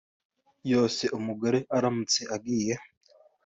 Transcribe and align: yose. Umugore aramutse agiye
yose. 0.71 1.03
Umugore 1.17 1.57
aramutse 1.77 2.21
agiye 2.35 2.73